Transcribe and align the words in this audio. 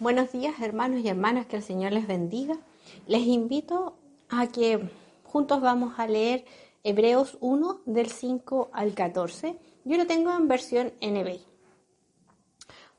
Buenos 0.00 0.32
días 0.32 0.58
hermanos 0.62 1.00
y 1.04 1.08
hermanas, 1.08 1.44
que 1.44 1.56
el 1.56 1.62
Señor 1.62 1.92
les 1.92 2.06
bendiga. 2.06 2.58
Les 3.06 3.20
invito 3.26 3.98
a 4.30 4.46
que 4.46 4.88
juntos 5.24 5.60
vamos 5.60 5.98
a 5.98 6.06
leer 6.06 6.46
Hebreos 6.82 7.36
1 7.42 7.82
del 7.84 8.08
5 8.08 8.70
al 8.72 8.94
14. 8.94 9.58
Yo 9.84 9.98
lo 9.98 10.06
tengo 10.06 10.32
en 10.32 10.48
versión 10.48 10.94
NBI. 11.02 11.44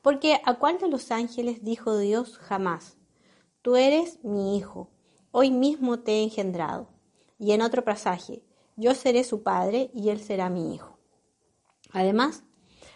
Porque 0.00 0.40
a 0.44 0.54
cuál 0.60 0.78
de 0.78 0.86
los 0.86 1.10
ángeles 1.10 1.64
dijo 1.64 1.98
Dios 1.98 2.38
jamás, 2.38 2.96
tú 3.62 3.74
eres 3.74 4.22
mi 4.22 4.56
hijo, 4.56 4.88
hoy 5.32 5.50
mismo 5.50 5.98
te 5.98 6.12
he 6.12 6.22
engendrado. 6.22 6.86
Y 7.36 7.50
en 7.50 7.62
otro 7.62 7.82
pasaje, 7.82 8.44
yo 8.76 8.94
seré 8.94 9.24
su 9.24 9.42
padre 9.42 9.90
y 9.92 10.10
él 10.10 10.20
será 10.20 10.50
mi 10.50 10.72
hijo. 10.72 11.00
Además, 11.90 12.44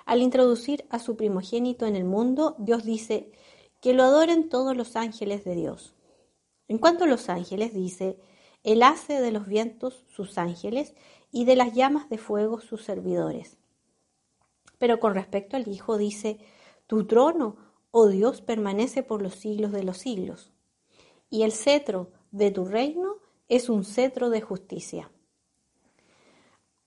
al 0.05 0.23
introducir 0.23 0.87
a 0.91 1.01
su 1.01 1.17
primogénito 1.17 1.87
en 1.87 1.97
el 1.97 2.05
mundo, 2.05 2.55
Dios 2.61 2.85
dice, 2.85 3.33
que 3.81 3.93
lo 3.93 4.05
adoren 4.05 4.49
todos 4.49 4.77
los 4.77 4.97
ángeles 4.97 5.45
de 5.45 5.55
Dios. 5.55 5.95
En 6.69 6.79
cuanto 6.79 7.05
a 7.05 7.07
los 7.09 7.29
ángeles, 7.29 7.75
dice, 7.75 8.19
Él 8.65 8.83
hace 8.83 9.21
de 9.21 9.31
los 9.31 9.47
vientos 9.47 10.05
sus 10.09 10.39
ángeles 10.39 10.95
y 11.31 11.45
de 11.45 11.57
las 11.57 11.75
llamas 11.75 12.09
de 12.09 12.19
fuego 12.19 12.61
sus 12.61 12.83
servidores. 12.83 13.59
Pero 14.79 14.99
con 14.99 15.15
respecto 15.15 15.57
al 15.57 15.69
Hijo, 15.69 15.97
dice, 15.97 16.39
Tu 16.87 17.07
trono, 17.07 17.57
oh 17.91 18.09
Dios, 18.09 18.41
permanece 18.41 19.03
por 19.03 19.23
los 19.23 19.35
siglos 19.35 19.73
de 19.73 19.85
los 19.85 19.99
siglos, 19.99 20.53
y 21.31 21.43
el 21.43 21.53
cetro 21.53 22.11
de 22.31 22.51
tu 22.51 22.65
reino 22.65 23.17
es 23.49 23.69
un 23.69 23.85
cetro 23.85 24.31
de 24.31 24.41
justicia. 24.41 25.11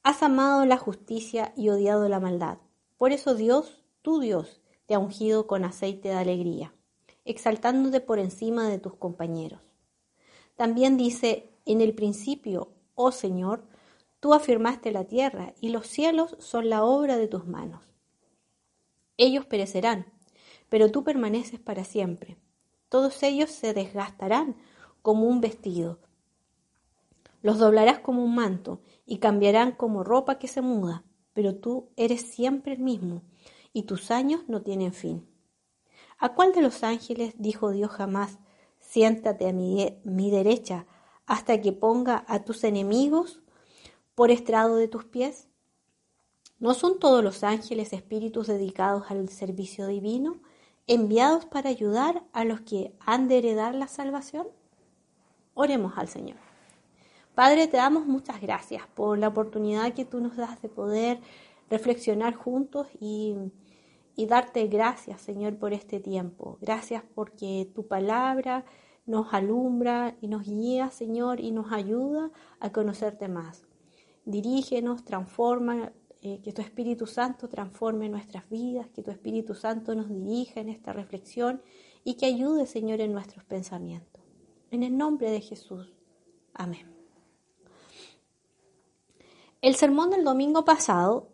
Has 0.03 0.23
amado 0.23 0.65
la 0.65 0.77
justicia 0.77 1.53
y 1.55 1.69
odiado 1.69 2.07
la 2.09 2.19
maldad. 2.19 2.57
Por 2.97 3.11
eso 3.11 3.35
Dios, 3.35 3.83
tu 4.01 4.19
Dios, 4.19 4.61
te 4.85 4.95
ha 4.95 4.99
ungido 4.99 5.45
con 5.47 5.63
aceite 5.63 6.09
de 6.09 6.15
alegría 6.15 6.73
exaltándote 7.29 8.01
por 8.01 8.17
encima 8.17 8.67
de 8.67 8.79
tus 8.79 8.95
compañeros. 8.95 9.61
También 10.55 10.97
dice, 10.97 11.53
en 11.65 11.79
el 11.79 11.93
principio, 11.93 12.71
oh 12.95 13.11
Señor, 13.11 13.63
tú 14.19 14.33
afirmaste 14.33 14.91
la 14.91 15.03
tierra 15.03 15.53
y 15.61 15.69
los 15.69 15.85
cielos 15.85 16.35
son 16.39 16.69
la 16.69 16.83
obra 16.83 17.17
de 17.17 17.27
tus 17.27 17.45
manos. 17.45 17.83
Ellos 19.15 19.45
perecerán, 19.45 20.07
pero 20.69 20.89
tú 20.89 21.03
permaneces 21.03 21.59
para 21.59 21.83
siempre. 21.83 22.37
Todos 22.89 23.21
ellos 23.21 23.51
se 23.51 23.75
desgastarán 23.75 24.55
como 25.03 25.27
un 25.27 25.39
vestido. 25.39 25.99
Los 27.43 27.59
doblarás 27.59 27.99
como 27.99 28.23
un 28.23 28.33
manto 28.33 28.81
y 29.05 29.19
cambiarán 29.19 29.73
como 29.73 30.03
ropa 30.03 30.39
que 30.39 30.47
se 30.47 30.61
muda, 30.61 31.03
pero 31.33 31.55
tú 31.55 31.89
eres 31.95 32.21
siempre 32.21 32.73
el 32.73 32.79
mismo 32.79 33.21
y 33.71 33.83
tus 33.83 34.09
años 34.09 34.41
no 34.47 34.63
tienen 34.63 34.93
fin. 34.93 35.28
¿A 36.21 36.33
cuál 36.33 36.51
de 36.51 36.61
los 36.61 36.83
ángeles 36.83 37.33
dijo 37.37 37.71
Dios 37.71 37.91
jamás, 37.91 38.39
siéntate 38.79 39.47
a 39.47 39.53
mi, 39.53 40.31
derecha 40.31 40.85
hasta 41.25 41.61
que 41.61 41.71
ponga 41.71 42.25
a 42.27 42.43
tus 42.43 42.65
enemigos 42.65 43.41
por 44.15 44.29
estrado 44.29 44.75
de 44.75 44.89
tus 44.89 45.05
pies? 45.05 45.47
¿No 46.59 46.73
son 46.73 46.99
todos 46.99 47.23
los 47.23 47.45
ángeles 47.45 47.93
espíritus 47.93 48.47
dedicados 48.47 49.09
al 49.09 49.29
servicio 49.29 49.87
divino, 49.87 50.41
enviados 50.87 51.45
para 51.45 51.69
ayudar 51.69 52.25
a 52.33 52.43
los 52.43 52.59
que 52.61 52.93
han 52.99 53.29
de 53.29 53.37
heredar 53.37 53.73
la 53.73 53.87
salvación? 53.87 54.45
Oremos 55.53 55.93
al 55.97 56.09
Señor. 56.09 56.37
Padre, 57.33 57.69
te 57.69 57.77
damos 57.77 58.05
muchas 58.05 58.41
gracias 58.41 58.83
por 58.93 59.17
la 59.17 59.29
oportunidad 59.29 59.93
que 59.93 60.03
tú 60.03 60.19
nos 60.19 60.35
das 60.35 60.61
de 60.61 60.67
poder 60.67 61.21
reflexionar 61.69 62.33
juntos 62.33 62.87
y 62.99 63.37
y 64.19 64.25
darte 64.25 64.67
gracias, 64.67 65.21
Señor, 65.21 65.57
por 65.57 65.71
este 65.71 66.01
tiempo. 66.01 66.57
Gracias 66.59 67.03
porque 67.15 67.71
tu 67.73 67.87
palabra 67.87 68.65
nos 69.05 69.33
alumbra 69.33 70.17
y 70.19 70.27
nos 70.27 70.43
guía, 70.43 70.89
Señor, 70.89 71.39
y 71.39 71.51
nos 71.51 71.71
ayuda 71.71 72.29
a 72.59 72.69
conocerte 72.73 73.29
más. 73.29 73.63
Dirígenos, 74.25 75.05
transforma, 75.05 75.93
eh, 76.21 76.41
que 76.43 76.51
tu 76.51 76.61
Espíritu 76.61 77.07
Santo 77.07 77.47
transforme 77.47 78.09
nuestras 78.09 78.49
vidas, 78.49 78.89
que 78.89 79.03
tu 79.03 79.09
Espíritu 79.09 79.55
Santo 79.55 79.95
nos 79.95 80.09
dirija 80.09 80.59
en 80.59 80.67
esta 80.67 80.91
reflexión 80.91 81.61
y 82.03 82.15
que 82.15 82.25
ayude, 82.25 82.65
Señor, 82.65 82.99
en 82.99 83.13
nuestros 83.13 83.45
pensamientos. 83.45 84.21
En 84.69 84.83
el 84.83 84.97
nombre 84.97 85.31
de 85.31 85.39
Jesús. 85.39 85.93
Amén. 86.53 86.93
El 89.61 89.75
sermón 89.75 90.09
del 90.09 90.25
domingo 90.25 90.65
pasado 90.65 91.29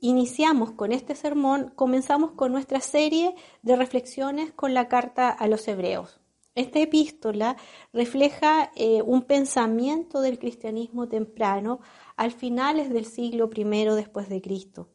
iniciamos 0.00 0.72
con 0.72 0.92
este 0.92 1.14
sermón, 1.14 1.72
comenzamos 1.74 2.32
con 2.32 2.52
nuestra 2.52 2.80
serie 2.80 3.34
de 3.62 3.76
reflexiones 3.76 4.52
con 4.52 4.74
la 4.74 4.88
carta 4.88 5.28
a 5.28 5.48
los 5.48 5.66
hebreos. 5.68 6.20
Esta 6.54 6.80
epístola 6.80 7.56
refleja 7.92 8.72
eh, 8.74 9.02
un 9.02 9.22
pensamiento 9.22 10.20
del 10.20 10.38
cristianismo 10.38 11.06
temprano 11.06 11.80
al 12.16 12.32
finales 12.32 12.90
del 12.90 13.04
siglo 13.04 13.48
I 13.54 13.64
después 13.94 14.28
de 14.28 14.40
Cristo. 14.40 14.88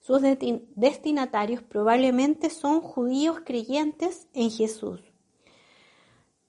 Sus 0.00 0.20
destinatarios 0.20 1.62
probablemente 1.62 2.50
son 2.50 2.80
judíos 2.80 3.40
creyentes 3.44 4.28
en 4.32 4.50
Jesús. 4.50 5.00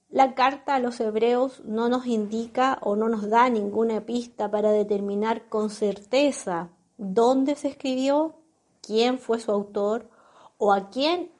La 0.08 0.34
carta 0.36 0.76
a 0.76 0.80
los 0.80 1.00
hebreos 1.00 1.62
no 1.64 1.88
nos 1.88 2.06
indica 2.06 2.78
o 2.82 2.94
no 2.94 3.08
nos 3.08 3.28
da 3.28 3.48
ninguna 3.50 4.06
pista 4.06 4.50
para 4.50 4.70
determinar 4.70 5.48
con 5.48 5.70
certeza 5.70 6.70
dónde 6.96 7.56
se 7.56 7.68
escribió, 7.68 8.36
quién 8.80 9.18
fue 9.18 9.40
su 9.40 9.50
autor 9.50 10.10
o 10.58 10.72
a 10.72 10.90
quién 10.90 11.32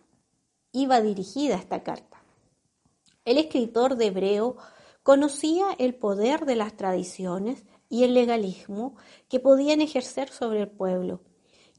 iba 0.73 1.01
dirigida 1.01 1.57
esta 1.57 1.83
carta. 1.83 2.23
El 3.25 3.39
escritor 3.39 3.97
de 3.97 4.07
Hebreo 4.07 4.57
conocía 5.03 5.67
el 5.79 5.95
poder 5.95 6.47
de 6.47 6.57
las 6.57 6.77
tradiciones 6.77 7.65
y 7.89 8.05
el 8.05 8.15
legalismo 8.15 8.97
que 9.29 9.41
podían 9.41 9.81
ejercer 9.81 10.31
sobre 10.31 10.63
el 10.63 10.71
pueblo, 10.71 11.21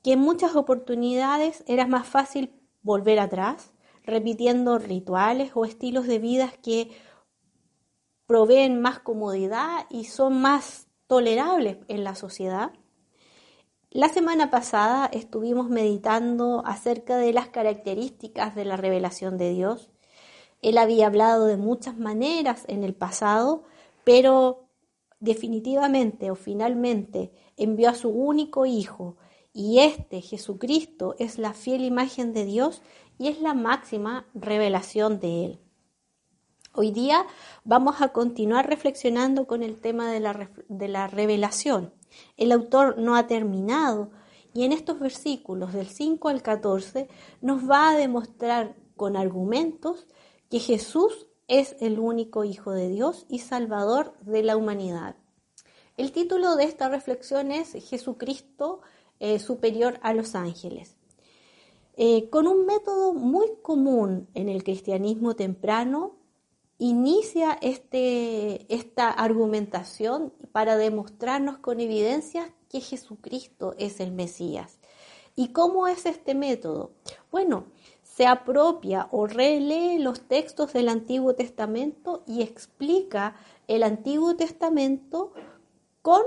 que 0.04 0.14
en 0.14 0.20
muchas 0.20 0.56
oportunidades 0.56 1.64
era 1.68 1.88
más 1.88 2.08
fácil 2.08 2.54
volver 2.82 3.20
atrás, 3.20 3.74
repitiendo 4.04 4.78
rituales 4.78 5.52
o 5.56 5.66
estilos 5.66 6.08
de 6.08 6.20
vida 6.20 6.52
que 6.64 6.92
proveen 8.28 8.80
más 8.80 9.00
comodidad 9.00 9.88
y 9.90 10.06
son 10.06 10.42
más 10.42 10.88
tolerables 11.08 11.78
en 11.88 12.04
la 12.04 12.16
sociedad 12.16 12.72
la 13.96 14.10
semana 14.10 14.52
pasada 14.52 15.10
estuvimos 15.14 15.70
meditando 15.70 16.62
acerca 16.66 17.16
de 17.16 17.32
las 17.32 17.48
características 17.48 18.54
de 18.54 18.66
la 18.66 18.76
revelación 18.76 19.38
de 19.38 19.52
Dios. 19.52 19.90
Él 20.62 20.78
había 20.78 21.08
hablado 21.08 21.46
de 21.46 21.56
muchas 21.56 21.98
maneras 21.98 22.66
en 22.68 22.84
el 22.84 22.94
pasado, 22.94 23.64
pero 24.04 24.68
definitivamente 25.22 26.30
o 26.30 26.36
finalmente 26.36 27.32
envió 27.56 27.90
a 27.90 27.96
su 27.96 28.10
único 28.10 28.66
Hijo 28.66 29.16
y 29.54 29.80
este, 29.80 30.20
Jesucristo, 30.20 31.16
es 31.18 31.40
la 31.40 31.54
fiel 31.54 31.86
imagen 31.86 32.34
de 32.34 32.44
Dios 32.44 32.82
y 33.18 33.30
es 33.30 33.40
la 33.40 33.54
máxima 33.54 34.28
revelación 34.34 35.22
de 35.22 35.46
Él. 35.46 35.65
Hoy 36.78 36.92
día 36.92 37.26
vamos 37.64 38.02
a 38.02 38.10
continuar 38.10 38.68
reflexionando 38.68 39.48
con 39.48 39.64
el 39.64 39.80
tema 39.80 40.12
de 40.12 40.20
la, 40.20 41.08
revelación. 41.08 41.94
El 42.36 42.52
autor 42.52 42.98
no 42.98 43.16
ha 43.16 43.28
terminado 43.28 44.12
y 44.54 44.66
en 44.66 44.74
estos 44.74 45.00
versículos 45.00 45.72
del 45.72 45.88
5 45.88 46.28
al 46.28 46.42
14 46.42 47.08
nos 47.40 47.70
va 47.70 47.92
a 47.92 47.96
demostrar 47.96 48.76
con 48.98 49.16
argumentos 49.16 50.06
que 50.50 50.60
Jesús 50.60 51.28
es 51.48 51.78
el 51.80 51.98
único 51.98 52.44
Hijo 52.44 52.72
de 52.72 52.90
Dios 52.90 53.26
y 53.30 53.40
Salvador 53.40 54.14
de 54.20 54.44
la 54.44 54.58
humanidad. 54.58 55.16
El 55.96 56.12
título 56.12 56.58
de 56.58 56.66
esta 56.66 56.90
reflexión 56.90 57.54
es 57.54 57.72
Jesucristo 57.90 58.82
eh, 59.22 59.40
superior 59.40 59.98
a 60.02 60.14
los 60.14 60.36
ángeles. 60.36 60.98
Eh, 61.96 62.30
con 62.30 62.48
un 62.48 62.66
método 62.66 63.14
muy 63.14 63.48
común 63.62 64.28
en 64.34 64.50
el 64.50 64.66
cristianismo 64.66 65.38
temprano, 65.38 66.18
inicia 66.78 67.58
este, 67.62 68.74
esta 68.74 69.10
argumentación 69.10 70.34
para 70.52 70.78
demostrarnos 70.78 71.58
con 71.58 71.80
evidencias 71.80 72.50
que 72.70 72.82
Jesucristo 72.82 73.76
es 73.78 74.00
el 74.00 74.12
Mesías. 74.12 74.80
¿Y 75.36 75.50
cómo 75.50 75.88
es 75.88 76.06
este 76.06 76.34
método? 76.34 76.92
Bueno, 77.32 77.66
se 78.04 78.26
apropia 78.26 79.08
o 79.12 79.28
relee 79.28 80.00
los 80.00 80.22
textos 80.22 80.72
del 80.74 80.88
Antiguo 80.88 81.36
Testamento 81.36 82.24
y 82.26 82.42
explica 82.42 83.36
el 83.68 83.84
Antiguo 83.84 84.36
Testamento 84.38 85.34
con 86.02 86.22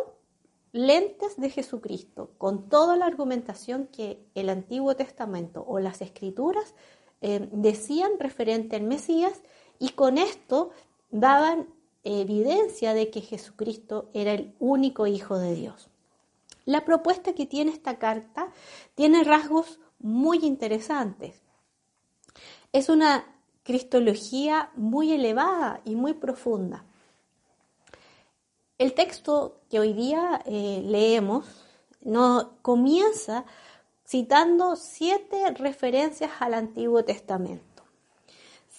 lentes 0.73 1.41
de 1.41 1.49
Jesucristo, 1.49 2.31
con 2.37 2.69
toda 2.69 2.97
la 2.97 3.07
argumentación 3.07 3.87
que 3.87 4.23
el 4.35 4.51
Antiguo 4.51 4.95
Testamento 4.97 5.65
o 5.67 5.79
las 5.79 6.03
Escrituras 6.03 6.75
eh, 7.21 7.49
decían 7.53 8.13
referente 8.19 8.77
al 8.77 8.83
Mesías 8.83 9.43
y 9.79 9.91
con 9.91 10.19
esto 10.19 10.71
daban 11.11 11.69
evidencia 12.05 12.95
de 12.95 13.11
que 13.11 13.21
Jesucristo 13.21 14.09
era 14.15 14.33
el 14.33 14.55
único 14.59 15.07
Hijo 15.07 15.39
de 15.39 15.55
Dios. 15.55 15.89
La 16.65 16.85
propuesta 16.85 17.33
que 17.33 17.47
tiene 17.47 17.73
esta 17.73 17.99
carta 17.99 18.49
tiene 18.95 19.25
rasgos 19.25 19.81
muy 19.99 20.39
interesantes. 20.39 21.41
Es 22.73 22.89
una 22.89 23.25
cristología 23.63 24.71
muy 24.77 25.13
elevada 25.13 25.81
y 25.85 25.95
muy 25.95 26.15
profunda. 26.15 26.85
El 28.79 28.95
texto 28.95 29.61
que 29.69 29.81
hoy 29.81 29.93
día 29.93 30.41
eh, 30.47 30.83
leemos 30.85 31.47
no, 32.01 32.53
comienza 32.63 33.45
citando 34.07 34.77
siete 34.77 35.51
referencias 35.51 36.31
al 36.41 36.55
Antiguo 36.55 37.05
Testamento. 37.05 37.68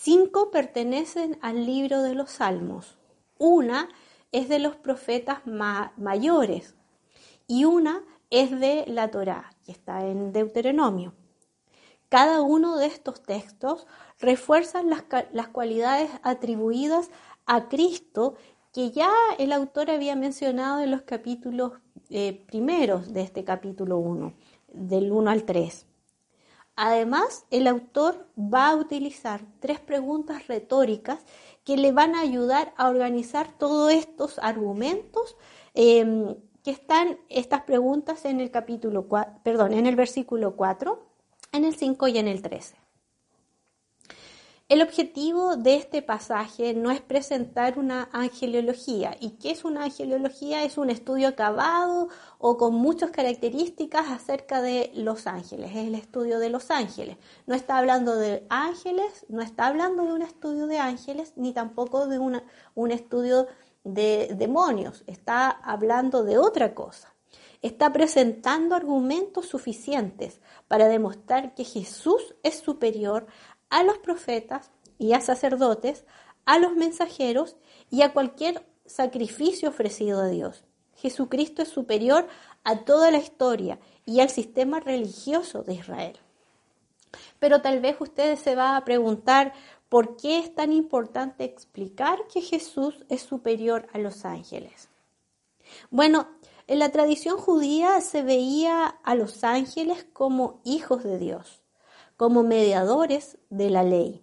Cinco 0.01 0.49
pertenecen 0.49 1.37
al 1.41 1.65
libro 1.65 2.01
de 2.01 2.15
los 2.15 2.29
Salmos, 2.31 2.97
una 3.37 3.89
es 4.31 4.47
de 4.47 4.57
los 4.57 4.77
profetas 4.77 5.39
mayores 5.45 6.73
y 7.47 7.65
una 7.65 8.01
es 8.29 8.57
de 8.57 8.85
la 8.87 9.11
Torá, 9.11 9.53
que 9.65 9.73
está 9.73 10.07
en 10.07 10.31
Deuteronomio. 10.31 11.15
Cada 12.07 12.41
uno 12.41 12.77
de 12.77 12.85
estos 12.85 13.21
textos 13.23 13.87
refuerzan 14.19 14.89
las, 14.89 15.03
las 15.33 15.49
cualidades 15.49 16.09
atribuidas 16.23 17.11
a 17.45 17.67
Cristo 17.67 18.35
que 18.71 18.91
ya 18.91 19.11
el 19.37 19.51
autor 19.51 19.91
había 19.91 20.15
mencionado 20.15 20.79
en 20.79 20.91
los 20.91 21.01
capítulos 21.01 21.73
eh, 22.09 22.45
primeros 22.47 23.11
de 23.11 23.23
este 23.23 23.43
capítulo 23.43 23.97
1, 23.97 24.33
del 24.69 25.11
1 25.11 25.29
al 25.29 25.43
3. 25.43 25.88
Además, 26.81 27.45
el 27.51 27.67
autor 27.67 28.25
va 28.37 28.69
a 28.69 28.75
utilizar 28.77 29.41
tres 29.59 29.81
preguntas 29.81 30.47
retóricas 30.47 31.19
que 31.65 31.75
le 31.75 31.91
van 31.91 32.15
a 32.15 32.21
ayudar 32.21 32.73
a 32.77 32.87
organizar 32.87 33.51
todos 33.51 33.91
estos 33.91 34.39
argumentos 34.39 35.35
em, 35.73 36.37
que 36.63 36.71
están 36.71 37.19
estas 37.27 37.63
preguntas 37.63 38.23
en 38.23 38.39
el 38.39 38.49
capítulo 38.49 39.09
perdón, 39.43 39.73
en 39.73 39.87
el 39.87 39.97
versículo 39.97 40.55
4, 40.55 41.05
en 41.51 41.65
el 41.65 41.75
5 41.75 42.07
y 42.07 42.17
en 42.17 42.29
el 42.29 42.41
13. 42.41 42.77
El 44.69 44.83
objetivo 44.83 45.55
de 45.55 45.77
este 45.77 46.03
pasaje 46.03 46.75
no 46.75 46.91
es 46.91 47.01
presentar 47.01 47.79
una 47.79 48.07
angelología. 48.11 49.17
¿Y 49.19 49.31
qué 49.31 49.49
es 49.49 49.65
una 49.65 49.85
angelología? 49.85 50.63
Es 50.63 50.77
un 50.77 50.91
estudio 50.91 51.29
acabado 51.29 52.09
o 52.37 52.55
con 52.55 52.75
muchas 52.75 53.09
características 53.09 54.11
acerca 54.11 54.61
de 54.61 54.91
los 54.93 55.25
ángeles. 55.25 55.71
Es 55.71 55.87
el 55.87 55.95
estudio 55.95 56.37
de 56.37 56.51
los 56.51 56.69
ángeles. 56.69 57.17
No 57.47 57.55
está 57.55 57.79
hablando 57.79 58.15
de 58.15 58.45
ángeles, 58.51 59.25
no 59.27 59.41
está 59.41 59.65
hablando 59.65 60.05
de 60.05 60.13
un 60.13 60.21
estudio 60.21 60.67
de 60.67 60.77
ángeles, 60.77 61.33
ni 61.35 61.51
tampoco 61.51 62.05
de 62.05 62.19
un 62.19 62.91
estudio 62.91 63.47
de 63.83 64.35
demonios. 64.37 65.03
Está 65.07 65.49
hablando 65.49 66.23
de 66.23 66.37
otra 66.37 66.75
cosa. 66.75 67.15
Está 67.61 67.91
presentando 67.91 68.73
argumentos 68.73 69.47
suficientes 69.47 70.39
para 70.69 70.87
demostrar 70.87 71.55
que 71.55 71.65
Jesús 71.65 72.35
es 72.41 72.59
superior 72.59 73.27
a 73.69 73.83
los 73.83 73.97
profetas 73.99 74.71
y 74.97 75.13
a 75.13 75.21
sacerdotes, 75.21 76.05
a 76.45 76.59
los 76.59 76.75
mensajeros 76.75 77.55
y 77.89 78.01
a 78.01 78.13
cualquier 78.13 78.65
sacrificio 78.85 79.69
ofrecido 79.69 80.21
a 80.21 80.27
Dios. 80.27 80.63
Jesucristo 80.95 81.61
es 81.61 81.69
superior 81.69 82.27
a 82.63 82.83
toda 82.83 83.11
la 83.11 83.19
historia 83.19 83.79
y 84.05 84.19
al 84.19 84.29
sistema 84.29 84.79
religioso 84.79 85.63
de 85.63 85.75
Israel. 85.75 86.19
Pero 87.39 87.61
tal 87.61 87.79
vez 87.79 87.95
ustedes 87.99 88.39
se 88.39 88.55
va 88.55 88.75
a 88.75 88.83
preguntar 88.83 89.53
por 89.87 90.17
qué 90.17 90.39
es 90.39 90.53
tan 90.53 90.73
importante 90.73 91.45
explicar 91.45 92.27
que 92.31 92.41
Jesús 92.41 93.05
es 93.09 93.21
superior 93.21 93.87
a 93.93 93.97
los 93.97 94.25
ángeles. 94.25 94.89
Bueno, 95.89 96.27
en 96.67 96.79
la 96.79 96.91
tradición 96.91 97.37
judía 97.37 98.01
se 98.01 98.21
veía 98.21 98.85
a 98.87 99.15
los 99.15 99.43
ángeles 99.43 100.05
como 100.13 100.59
hijos 100.63 101.03
de 101.03 101.17
Dios 101.17 101.58
como 102.19 102.43
mediadores 102.43 103.37
de 103.49 103.69
la 103.69 103.81
ley. 103.81 104.21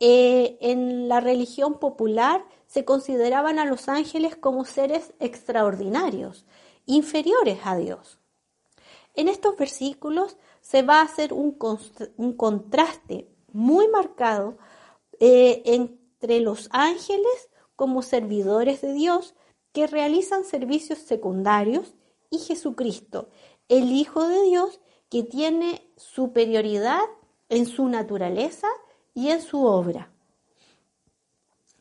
Eh, 0.00 0.58
en 0.60 1.06
la 1.06 1.20
religión 1.20 1.78
popular 1.78 2.44
se 2.66 2.84
consideraban 2.84 3.60
a 3.60 3.66
los 3.66 3.88
ángeles 3.88 4.34
como 4.34 4.64
seres 4.64 5.14
extraordinarios, 5.20 6.44
inferiores 6.86 7.60
a 7.62 7.76
Dios. 7.76 8.18
En 9.14 9.28
estos 9.28 9.56
versículos 9.56 10.38
se 10.60 10.82
va 10.82 10.98
a 10.98 11.04
hacer 11.04 11.32
un, 11.32 11.52
contraste 12.36 13.28
muy 13.52 13.86
marcado 13.86 14.58
eh, 15.20 15.62
entre 15.66 16.40
los 16.40 16.68
ángeles 16.72 17.48
como 17.76 18.02
servidores 18.02 18.80
de 18.80 18.92
Dios 18.92 19.36
que 19.70 19.86
realizan 19.86 20.42
servicios 20.42 20.98
secundarios 20.98 21.94
y 22.28 22.38
Jesucristo, 22.38 23.28
el 23.68 23.92
Hijo 23.92 24.26
de 24.26 24.42
Dios, 24.42 24.80
que 25.10 25.22
tiene 25.22 25.90
superioridad 25.96 27.02
en 27.48 27.66
su 27.66 27.88
naturaleza 27.88 28.68
y 29.14 29.30
en 29.30 29.42
su 29.42 29.64
obra. 29.64 30.10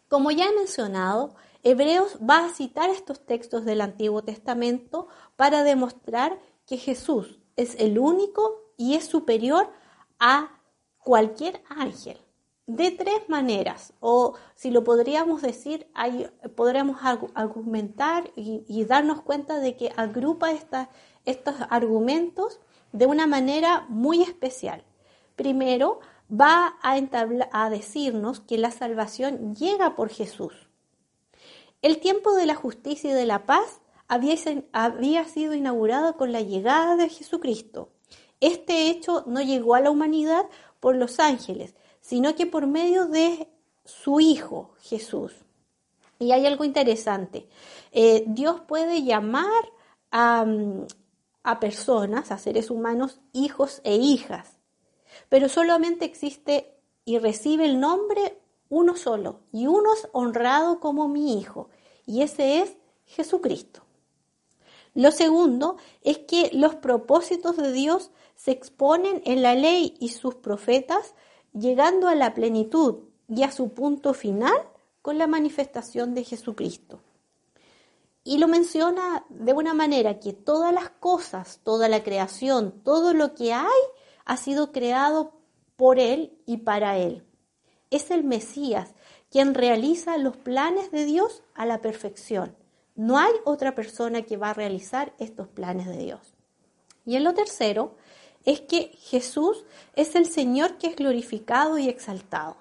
Como 0.08 0.32
ya 0.32 0.46
he 0.46 0.56
mencionado, 0.56 1.36
Hebreos 1.64 2.18
va 2.18 2.46
a 2.46 2.50
citar 2.50 2.90
estos 2.90 3.26
textos 3.26 3.66
del 3.66 3.82
Antiguo 3.82 4.22
Testamento 4.22 5.08
para 5.36 5.64
demostrar 5.64 6.40
que 6.66 6.78
Jesús 6.78 7.40
es 7.58 7.76
el 7.80 8.00
único 8.00 8.72
y 8.78 8.96
es 8.96 9.06
superior 9.06 9.70
a 10.20 10.62
cualquier 11.00 11.62
ángel. 11.70 12.18
De 12.68 12.92
tres 12.92 13.30
maneras, 13.30 13.94
o 14.02 14.36
si 14.56 14.72
lo 14.72 14.84
podríamos 14.84 15.42
decir, 15.42 15.90
podríamos 16.56 16.98
argumentar 17.34 18.32
y, 18.36 18.84
darnos 18.84 19.22
cuenta 19.22 19.60
de 19.60 19.78
que 19.78 19.94
agrupa 19.96 20.52
estos 20.52 21.56
argumentos 21.70 22.60
de 22.92 23.06
una 23.06 23.28
manera 23.28 23.86
muy 23.89 24.22
especial. 24.22 24.84
Primero, 25.36 26.00
va 26.30 26.78
a, 26.81 26.98
a 27.51 27.69
decirnos 27.69 28.39
que 28.42 28.57
la 28.57 28.72
salvación 28.72 29.56
llega 29.56 29.95
por 29.95 30.10
Jesús. 30.10 30.54
El 31.81 32.00
tiempo 32.00 32.34
de 32.34 32.45
la 32.45 32.56
justicia 32.56 33.12
y 33.12 33.13
de 33.13 33.25
la 33.25 33.45
paz 33.45 33.81
había, 34.07 34.36
había 34.72 35.25
sido 35.25 35.54
inaugurado 35.54 36.18
con 36.18 36.31
la 36.31 36.42
llegada 36.42 36.95
de 36.95 37.10
Jesucristo. 37.10 37.89
Este 38.39 38.90
hecho 38.90 39.24
no 39.28 39.42
llegó 39.42 39.75
a 39.75 39.81
la 39.81 39.92
humanidad 39.92 40.45
por 40.80 40.95
los 40.95 41.19
ángeles, 41.19 41.75
sino 42.01 42.36
que 42.36 42.45
por 42.45 42.68
medio 42.68 43.06
de 43.06 43.48
su 43.83 44.19
Hijo 44.19 44.72
Jesús. 44.81 45.33
Y 46.19 46.31
hay 46.31 46.45
algo 46.45 46.63
interesante. 46.63 47.48
Eh, 47.92 48.24
Dios 48.28 48.62
puede 48.62 49.04
llamar 49.04 49.72
a, 50.12 50.45
a 51.48 51.62
personas, 51.62 52.30
a 52.32 52.38
seres 52.38 52.70
humanos, 52.70 53.22
hijos 53.32 53.80
e 53.86 53.95
hijas. 53.95 54.60
Pero 55.30 55.48
solamente 55.48 56.04
existe 56.04 56.76
y 57.06 57.19
recibe 57.19 57.64
el 57.64 57.80
nombre 57.80 58.38
uno 58.68 58.98
solo, 58.98 59.40
y 59.54 59.68
uno 59.68 59.94
es 59.94 60.10
honrado 60.12 60.81
como 60.81 61.07
mi 61.07 61.40
hijo, 61.40 61.69
y 62.06 62.21
ese 62.21 62.60
es 62.60 62.76
Jesucristo. 63.06 63.83
Lo 64.94 65.12
segundo 65.12 65.78
es 66.02 66.18
que 66.18 66.50
los 66.52 66.76
propósitos 66.76 67.56
de 67.56 67.71
Dios 67.71 68.12
se 68.36 68.52
exponen 68.52 69.21
en 69.24 69.42
la 69.42 69.56
ley 69.56 69.95
y 70.02 70.10
sus 70.10 70.36
profetas, 70.36 71.16
llegando 71.54 72.10
a 72.10 72.16
la 72.16 72.33
plenitud 72.33 73.06
y 73.30 73.44
a 73.44 73.54
su 73.54 73.69
punto 73.69 74.14
final 74.14 74.68
con 75.02 75.18
la 75.18 75.28
manifestación 75.28 76.14
de 76.14 76.26
Jesucristo. 76.26 77.00
Y 78.28 78.40
lo 78.40 78.50
menciona 78.50 79.24
de 79.30 79.54
una 79.54 79.74
manera 79.74 80.19
que 80.19 80.34
todas 80.34 80.74
las 80.74 80.90
cosas, 80.90 81.62
toda 81.64 81.88
la 81.88 82.04
creación, 82.04 82.74
todo 82.84 83.14
lo 83.14 83.34
que 83.36 83.54
hay, 83.54 83.81
ha 84.26 84.36
sido 84.36 84.74
creado 84.74 85.31
por 85.78 85.98
Él 85.98 86.38
y 86.46 86.57
para 86.57 86.98
Él. 86.98 87.24
Es 87.90 88.12
el 88.12 88.26
Mesías 88.26 88.90
quien 89.31 89.54
realiza 89.54 90.18
los 90.18 90.36
planes 90.36 90.92
de 90.92 91.06
Dios 91.06 91.42
a 91.56 91.66
la 91.66 91.81
perfección. 91.81 92.54
No 92.98 93.18
hay 93.18 93.31
otra 93.46 93.76
persona 93.76 94.24
que 94.24 94.36
va 94.36 94.50
a 94.50 94.54
realizar 94.54 95.14
estos 95.19 95.48
planes 95.48 95.88
de 95.88 95.96
Dios. 95.96 96.36
Y 97.06 97.16
en 97.16 97.24
lo 97.24 97.34
tercero 97.34 97.96
es 98.44 98.60
que 98.60 98.92
Jesús 99.00 99.64
es 99.96 100.16
el 100.16 100.26
Señor 100.26 100.78
que 100.78 100.88
es 100.88 100.98
glorificado 100.98 101.78
y 101.78 101.88
exaltado. 101.88 102.57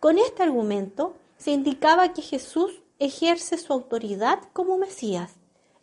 Con 0.00 0.18
este 0.18 0.42
argumento 0.42 1.14
se 1.38 1.52
indicaba 1.52 2.12
que 2.12 2.22
Jesús 2.22 2.82
ejerce 2.98 3.58
su 3.58 3.72
autoridad 3.72 4.40
como 4.52 4.78
Mesías. 4.78 5.34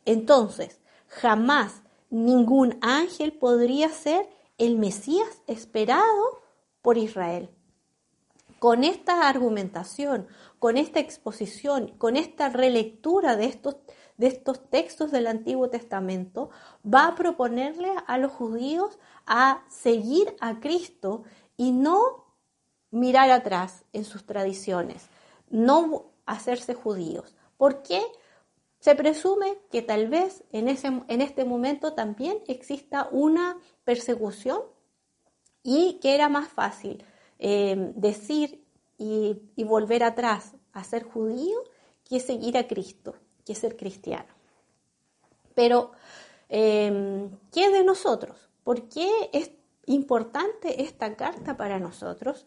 Entonces, 0.05 0.81
jamás 1.07 1.83
ningún 2.09 2.77
ángel 2.81 3.33
podría 3.33 3.89
ser 3.89 4.29
el 4.57 4.77
Mesías 4.77 5.41
esperado 5.47 6.41
por 6.81 6.97
Israel. 6.97 7.49
Con 8.59 8.83
esta 8.83 9.27
argumentación, 9.27 10.27
con 10.59 10.77
esta 10.77 10.99
exposición, 10.99 11.89
con 11.97 12.15
esta 12.15 12.49
relectura 12.49 13.35
de 13.35 13.45
estos, 13.45 13.77
de 14.17 14.27
estos 14.27 14.69
textos 14.69 15.11
del 15.11 15.27
Antiguo 15.27 15.69
Testamento, 15.69 16.49
va 16.85 17.07
a 17.07 17.15
proponerle 17.15 17.91
a 18.07 18.17
los 18.17 18.31
judíos 18.31 18.99
a 19.25 19.63
seguir 19.67 20.35
a 20.39 20.59
Cristo 20.59 21.23
y 21.57 21.71
no 21.71 22.23
mirar 22.91 23.31
atrás 23.31 23.85
en 23.91 24.05
sus 24.05 24.25
tradiciones, 24.25 25.07
no 25.49 26.12
hacerse 26.25 26.73
judíos. 26.73 27.35
¿Por 27.57 27.83
qué? 27.83 28.01
Se 28.79 28.95
presume 28.95 29.57
que 29.71 29.81
tal 29.81 30.09
vez 30.09 30.43
en, 30.51 30.67
ese, 30.67 30.87
en 30.87 31.21
este 31.21 31.45
momento 31.45 31.93
también 31.93 32.39
exista 32.47 33.07
una 33.11 33.57
persecución 33.85 34.61
y 35.63 35.99
que 36.01 36.15
era 36.15 36.27
más 36.27 36.49
fácil 36.49 37.05
eh, 37.39 37.93
decir 37.95 38.63
y, 38.97 39.63
volver 39.63 40.03
atrás 40.03 40.53
a 40.73 40.83
ser 40.83 41.03
judío 41.03 41.57
que 42.07 42.19
seguir 42.19 42.57
a 42.57 42.67
Cristo, 42.67 43.15
que 43.45 43.55
ser 43.55 43.75
cristiano. 43.75 44.33
Pero, 45.55 45.91
eh, 46.49 47.29
¿qué 47.51 47.69
de 47.69 47.83
nosotros? 47.83 48.49
¿Por 48.63 48.89
qué 48.89 49.09
es 49.33 49.51
importante 49.85 50.83
esta 50.83 51.15
carta 51.15 51.57
para 51.57 51.79
nosotros? 51.79 52.45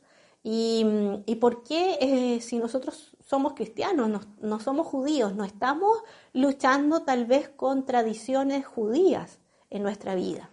¿Y, 0.49 1.35
por 1.41 1.65
qué 1.65 1.99
eh, 2.00 2.41
si 2.41 2.59
nosotros 2.59 3.17
somos 3.19 3.55
cristianos, 3.55 4.29
no, 4.41 4.61
somos 4.61 4.87
judíos, 4.87 5.35
no 5.35 5.43
estamos 5.43 5.99
luchando 6.33 7.03
tal 7.03 7.26
vez 7.26 7.49
con 7.49 7.85
tradiciones 7.85 8.65
judías 8.65 9.41
en 9.71 9.83
nuestra 9.83 10.15
vida? 10.15 10.50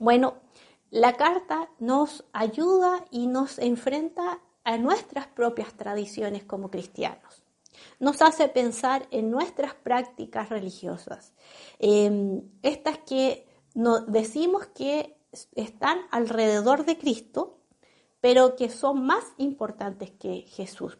Bueno, 0.00 0.34
la 0.90 1.12
carta 1.12 1.68
nos 1.78 2.24
ayuda 2.32 3.04
y 3.12 3.28
nos 3.28 3.60
enfrenta 3.60 4.40
a 4.64 4.76
nuestras 4.76 5.28
propias 5.28 5.74
tradiciones 5.74 6.42
como 6.42 6.68
cristianos. 6.68 7.44
Nos 8.00 8.22
hace 8.22 8.48
pensar 8.48 9.06
en 9.12 9.30
nuestras 9.30 9.74
prácticas 9.74 10.48
religiosas, 10.48 11.32
em, 11.78 12.42
estas 12.62 12.98
que 12.98 13.46
nos 13.74 14.10
decimos 14.10 14.66
que 14.66 15.16
están 15.54 16.00
alrededor 16.10 16.84
de 16.84 16.98
Cristo, 16.98 17.61
pero 18.22 18.56
que 18.56 18.70
son 18.70 19.04
más 19.04 19.24
importantes 19.36 20.12
que 20.12 20.46
Jesús. 20.48 20.96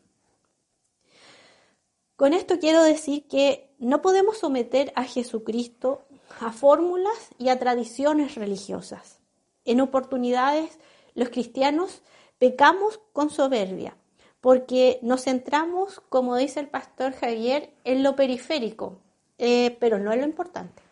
Con 2.16 2.34
esto 2.34 2.58
quiero 2.58 2.82
decir 2.82 3.26
que 3.26 3.70
no 3.78 4.02
podemos 4.02 4.36
someter 4.36 4.92
a 4.96 5.04
Jesucristo 5.04 6.02
a 6.40 6.52
fórmulas 6.52 7.30
y 7.38 7.48
a 7.48 7.58
tradiciones 7.58 8.34
religiosas. 8.34 9.20
En 9.64 9.80
oportunidades 9.80 10.78
los 11.14 11.28
cristianos 11.28 12.02
pecamos 12.38 13.00
con 13.12 13.30
soberbia, 13.30 13.96
porque 14.40 14.98
nos 15.02 15.24
centramos, 15.24 16.00
como 16.08 16.36
dice 16.36 16.58
el 16.58 16.68
pastor 16.68 17.12
Javier, 17.12 17.72
en 17.84 18.02
lo 18.02 18.16
periférico, 18.16 18.98
eh, 19.38 19.76
pero 19.78 19.98
no 19.98 20.12
en 20.12 20.20
lo 20.20 20.26
importante. 20.26 20.82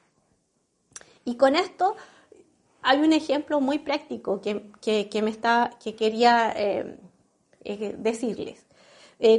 Y 1.25 1.37
con 1.37 1.57
esto 1.57 1.97
hay 2.83 3.01
un 3.01 3.13
ejemplo 3.13 3.61
muy 3.61 3.79
práctico 3.79 4.41
que, 4.41 5.23
me 5.23 5.31
está, 5.31 5.71
que 5.83 5.95
quería 5.95 6.53
eh, 6.57 6.99
eh, 7.65 7.95
decirles. 7.99 8.67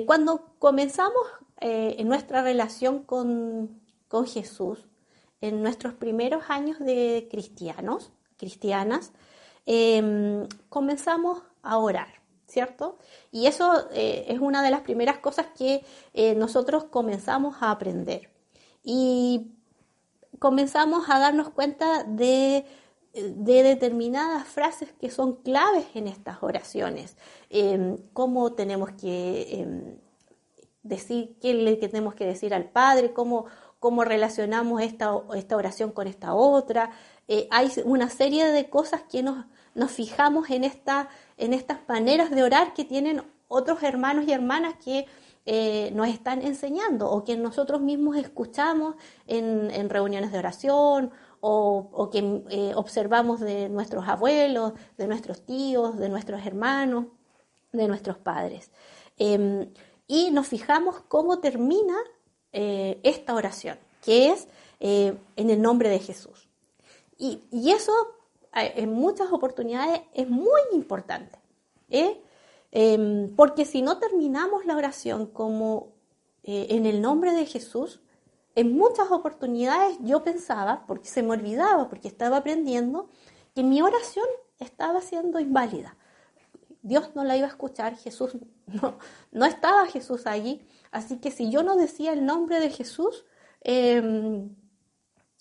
cuando 0.06 0.54
comenzamos 0.60 1.24
en 1.60 2.08
nuestra 2.08 2.42
relación 2.42 3.04
con, 3.04 3.82
con 4.08 4.26
Jesús, 4.26 4.80
en 5.42 5.64
nuestros 5.64 5.94
primeros 5.94 6.44
años 6.50 6.80
de 6.80 7.28
cristianos, 7.30 8.12
cristianas, 8.38 9.12
em, 9.66 10.48
comenzamos 10.70 11.42
a 11.64 11.78
orar, 11.78 12.08
¿cierto? 12.48 12.98
Y 13.32 13.48
eso 13.48 13.88
eh, 13.92 14.26
es 14.28 14.40
una 14.40 14.62
de 14.64 14.72
las 14.72 14.82
primeras 14.82 15.18
cosas 15.20 15.48
que 15.58 15.84
eh, 16.14 16.36
nosotros 16.36 16.86
comenzamos 16.86 17.56
a 17.62 17.72
aprender. 17.72 18.30
Y 18.84 19.52
comenzamos 20.40 21.10
a 21.10 21.20
darnos 21.20 21.50
cuenta 21.50 22.04
de, 22.04 22.66
determinadas 23.14 24.48
frases 24.48 24.92
que 25.00 25.10
son 25.10 25.36
claves 25.38 25.86
en 25.96 26.08
estas 26.08 26.42
oraciones, 26.42 27.18
em, 27.50 27.98
cómo 28.14 28.54
tenemos 28.54 28.92
que 28.92 29.60
em, 29.62 29.98
decir, 30.84 31.38
qué 31.42 31.54
le 31.54 31.76
tenemos 31.76 32.16
que 32.16 32.26
decir 32.26 32.54
al 32.54 32.66
Padre, 32.70 33.14
cómo 33.14 33.46
cómo 33.82 34.04
relacionamos 34.04 34.80
esta, 34.84 35.12
esta 35.34 35.58
oración 35.58 35.92
con 35.92 36.06
esta 36.06 36.36
otra. 36.36 36.92
Eh, 37.28 37.48
hay 37.50 37.72
una 37.84 38.10
serie 38.12 38.46
de 38.46 38.70
cosas 38.70 39.02
que 39.10 39.24
nos, 39.24 39.48
nos 39.74 39.90
fijamos 39.90 40.52
en, 40.52 40.64
esta, 40.64 41.10
en 41.36 41.56
estas 41.56 41.80
maneras 41.90 42.30
de 42.30 42.44
orar 42.44 42.76
que 42.76 42.86
tienen 42.86 43.24
otros 43.48 43.82
hermanos 43.82 44.26
y 44.28 44.34
hermanas 44.34 44.76
que 44.86 45.08
eh, 45.48 45.90
nos 45.96 46.10
están 46.10 46.44
enseñando 46.44 47.10
o 47.10 47.24
que 47.24 47.36
nosotros 47.36 47.82
mismos 47.82 48.18
escuchamos 48.18 48.94
en, 49.26 49.90
reuniones 49.90 50.32
de 50.32 50.38
oración 50.38 51.10
o, 51.42 52.10
que 52.12 52.44
eh, 52.50 52.72
observamos 52.76 53.40
de 53.40 53.68
nuestros 53.68 54.08
abuelos, 54.08 54.74
de 54.98 55.08
nuestros 55.08 55.42
tíos, 55.42 55.98
de 55.98 56.08
nuestros 56.08 56.46
hermanos, 56.46 57.08
de 57.72 57.88
nuestros 57.88 58.18
padres. 58.18 58.72
Em, 59.18 59.74
y 60.08 60.30
nos 60.32 60.48
fijamos 60.48 61.02
cómo 61.08 61.40
termina 61.40 61.96
eh, 62.54 63.00
esta 63.04 63.34
oración, 63.34 63.80
que 64.04 64.30
es 64.30 64.48
eh, 64.80 65.18
en 65.36 65.50
el 65.50 65.62
nombre 65.62 65.90
de 65.90 66.00
Jesús. 66.00 66.48
Y, 67.18 67.40
eso 67.72 67.94
en 68.54 68.92
muchas 68.92 69.32
oportunidades 69.32 70.02
es 70.14 70.28
muy 70.28 70.60
importante, 70.74 71.40
em, 72.72 73.34
porque 73.36 73.64
si 73.64 73.82
no 73.82 74.00
terminamos 74.00 74.66
la 74.66 74.76
oración 74.76 75.28
como 75.28 75.94
en 76.44 76.88
el 76.88 77.02
nombre 77.02 77.34
de 77.34 77.46
Jesús, 77.46 78.02
en 78.56 78.76
muchas 78.76 79.12
oportunidades 79.12 79.98
yo 80.02 80.24
pensaba, 80.24 80.86
porque 80.88 81.08
se 81.08 81.24
me 81.24 81.32
olvidaba, 81.32 81.90
porque 81.90 82.08
estaba 82.08 82.38
aprendiendo, 82.38 83.10
que 83.56 83.64
mi 83.64 83.82
oración 83.82 84.26
estaba 84.60 85.02
siendo 85.02 85.40
inválida. 85.40 85.98
Dios 86.84 87.12
no 87.16 87.24
la 87.24 87.38
iba 87.38 87.48
a 87.48 87.50
escuchar, 87.50 87.96
Jesús 87.96 88.38
no, 88.68 88.98
no 89.32 89.46
estaba 89.46 89.86
Jesús 89.88 90.28
allí, 90.28 90.66
Así 90.92 91.18
que 91.18 91.32
si 91.32 91.50
yo 91.50 91.64
no 91.64 91.78
decía 91.78 92.12
el 92.12 92.26
nombre 92.26 92.60
de 92.60 92.70
Jesús, 92.70 93.26
em, 93.62 94.54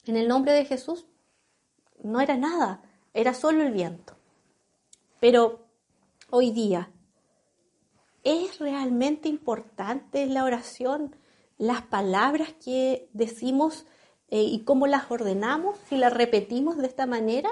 en 0.06 0.16
el 0.16 0.28
nombre 0.28 0.52
de 0.52 0.64
Jesús 0.64 1.06
no 2.02 2.20
era 2.20 2.36
nada, 2.36 2.82
era 3.12 3.34
solo 3.34 3.62
el 3.62 3.72
viento. 3.72 4.16
Pero 5.18 5.66
hoy 6.30 6.52
día, 6.52 6.90
¿es 8.22 8.60
realmente 8.60 9.28
importante 9.28 10.24
la 10.26 10.44
oración, 10.44 11.16
las 11.60 11.82
palabras 11.82 12.52
que 12.64 13.08
decimos 13.12 13.86
eh, 14.30 14.42
y 14.42 14.64
cómo 14.64 14.88
las 14.88 15.08
ordenamos, 15.12 15.78
si 15.88 15.96
las 15.96 16.12
repetimos 16.12 16.76
de 16.76 16.88
esta 16.88 17.06
manera? 17.06 17.50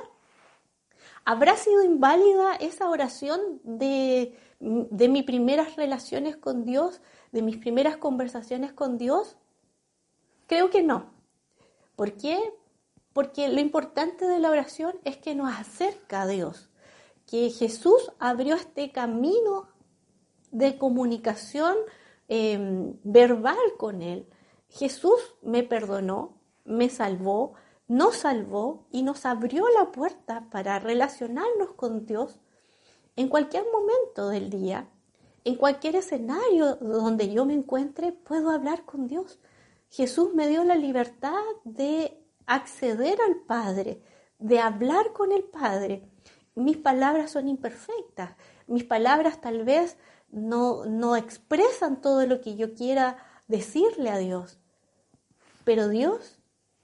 ¿Habrá 1.24 1.56
sido 1.56 1.84
inválida 1.84 2.56
esa 2.56 2.88
oración 2.88 3.60
de, 3.62 4.36
de 4.58 5.08
mis 5.08 5.22
primeras 5.22 5.76
relaciones 5.76 6.36
con 6.36 6.64
Dios? 6.64 7.00
de 7.32 7.42
mis 7.42 7.56
primeras 7.58 7.96
conversaciones 7.96 8.72
con 8.72 8.98
Dios? 8.98 9.36
Creo 10.46 10.70
que 10.70 10.82
no. 10.82 11.10
¿Por 11.96 12.12
qué? 12.14 12.38
Porque 13.12 13.48
lo 13.48 13.60
importante 13.60 14.26
de 14.26 14.38
la 14.38 14.50
oración 14.50 14.94
es 15.04 15.16
que 15.16 15.34
nos 15.34 15.52
acerca 15.52 16.22
a 16.22 16.26
Dios, 16.26 16.70
que 17.26 17.50
Jesús 17.50 18.12
abrió 18.18 18.54
este 18.54 18.92
camino 18.92 19.68
de 20.50 20.78
comunicación 20.78 21.76
em, 22.28 22.94
verbal 23.02 23.58
con 23.78 24.02
Él. 24.02 24.28
Jesús 24.68 25.36
me 25.42 25.62
perdonó, 25.62 26.38
me 26.64 26.88
salvó, 26.88 27.54
nos 27.88 28.16
salvó 28.16 28.86
y 28.90 29.02
nos 29.02 29.24
abrió 29.26 29.64
la 29.70 29.92
puerta 29.92 30.48
para 30.50 30.78
relacionarnos 30.78 31.72
con 31.74 32.06
Dios 32.06 32.38
en 33.16 33.28
cualquier 33.28 33.64
momento 33.72 34.28
del 34.28 34.50
día 34.50 34.88
en 35.48 35.54
cualquier 35.54 35.96
escenario 35.96 36.76
donde 36.76 37.32
yo 37.32 37.46
me 37.46 37.54
encuentre, 37.54 38.12
puedo 38.12 38.50
hablar 38.50 38.84
con 38.84 39.06
Dios. 39.06 39.38
Jesús 39.88 40.34
me 40.34 40.46
dio 40.46 40.62
la 40.62 40.74
libertad 40.74 41.40
de 41.64 42.22
acceder 42.44 43.18
al 43.26 43.36
Padre, 43.36 44.02
de 44.38 44.60
hablar 44.60 45.14
con 45.14 45.32
el 45.32 45.44
Padre. 45.44 46.02
Mis 46.54 46.76
palabras 46.76 47.30
son 47.30 47.48
imperfectas, 47.48 48.32
mis 48.66 48.84
palabras 48.84 49.40
tal 49.40 49.64
vez 49.64 49.96
no, 50.30 50.84
no 50.84 51.16
expresan 51.16 52.00
todo 52.00 52.26
lo 52.26 52.40
que 52.40 52.56
yo 52.56 52.74
quiera 52.74 53.18
decirle 53.46 54.10
a 54.10 54.18
Dios, 54.18 54.58
pero 55.64 55.88
Dios 55.88 56.38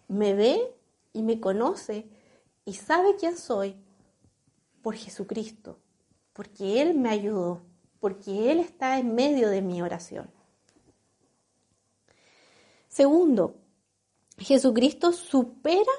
me 0.08 0.34
ve 0.34 0.74
y 1.12 1.22
me 1.22 1.40
conoce 1.40 2.08
y 2.64 2.74
sabe 2.74 3.16
quién 3.16 3.36
soy 3.36 3.76
por 4.82 4.94
Jesucristo, 4.94 5.78
porque 6.32 6.82
Él 6.82 6.94
me 6.94 7.10
ayudó 7.10 7.62
porque 8.04 8.52
Él 8.52 8.58
está 8.58 8.98
en 8.98 9.14
medio 9.14 9.48
de 9.48 9.62
mi 9.62 9.80
oración. 9.80 10.30
Segundo, 12.86 13.54
Jesucristo 14.36 15.10
supera 15.14 15.90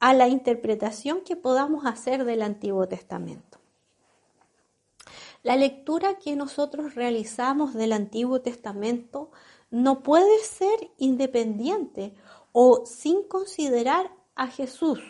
a 0.00 0.14
la 0.14 0.26
interpretación 0.26 1.20
que 1.20 1.36
podamos 1.36 1.84
hacer 1.84 2.24
del 2.24 2.40
Antiguo 2.40 2.88
Testamento. 2.88 3.53
La 5.44 5.58
lectura 5.58 6.18
que 6.18 6.36
nosotros 6.36 6.94
realizamos 6.94 7.74
del 7.74 7.92
Antiguo 7.92 8.40
Testamento 8.40 9.30
no 9.70 10.02
puede 10.02 10.38
ser 10.38 10.90
independiente 10.96 12.14
o 12.52 12.86
sin 12.86 13.28
considerar 13.28 14.10
a 14.36 14.46
Jesús, 14.46 15.00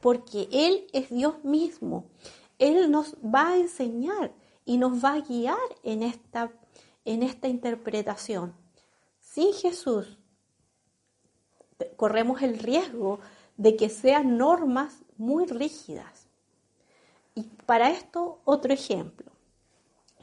porque 0.00 0.48
Él 0.50 0.88
es 0.92 1.10
Dios 1.10 1.44
mismo. 1.44 2.06
Él 2.58 2.90
nos 2.90 3.14
va 3.18 3.50
a 3.50 3.56
enseñar 3.56 4.34
y 4.64 4.78
nos 4.78 5.04
va 5.04 5.12
a 5.12 5.20
guiar 5.20 5.56
en 5.84 6.02
esta, 6.02 6.50
interpretación. 7.04 8.52
Sin 9.20 9.52
Jesús 9.52 10.18
corremos 11.94 12.42
el 12.42 12.58
riesgo 12.58 13.20
de 13.56 13.76
que 13.76 13.88
sean 13.88 14.38
normas 14.38 15.04
muy 15.18 15.46
rígidas. 15.46 16.26
Y 17.36 17.44
para 17.64 17.90
esto 17.90 18.40
otro 18.44 18.72
ejemplo. 18.72 19.33